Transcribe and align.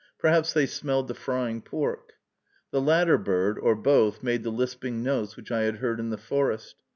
Perhaps 0.17 0.53
they 0.53 0.65
smelled 0.65 1.07
the 1.09 1.13
frying 1.13 1.61
pork. 1.61 2.13
The 2.71 2.81
latter 2.81 3.19
bird, 3.19 3.59
or 3.59 3.75
both, 3.75 4.23
made 4.23 4.41
the 4.41 4.49
lisping 4.49 5.03
notes 5.03 5.37
which 5.37 5.51
I 5.51 5.61
had 5.61 5.75
heard 5.77 5.99
in 5.99 6.09
the 6.09 6.17
forest. 6.17 6.81